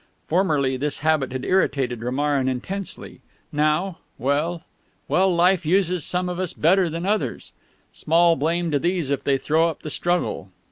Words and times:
Formerly 0.27 0.77
this 0.77 0.97
habit 1.05 1.31
had 1.31 1.45
irritated 1.45 2.01
Romarin 2.01 2.49
intensely; 2.49 3.21
now... 3.51 3.99
well, 4.17 4.63
well, 5.07 5.29
Life 5.31 5.63
uses 5.63 6.03
some 6.03 6.27
of 6.27 6.39
us 6.39 6.53
better 6.53 6.89
than 6.89 7.05
others. 7.05 7.51
Small 7.93 8.35
blame 8.35 8.71
to 8.71 8.79
these 8.79 9.11
if 9.11 9.23
they 9.23 9.37
throw 9.37 9.69
up 9.69 9.83
the 9.83 9.91
struggle. 9.91 10.49